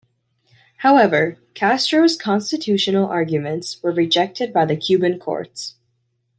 However, 0.77 1.37
Castro's 1.53 2.15
constitutional 2.15 3.05
arguments 3.05 3.83
were 3.83 3.91
rejected 3.91 4.51
by 4.51 4.65
the 4.65 4.75
Cuban 4.75 5.19
courts. 5.19 5.75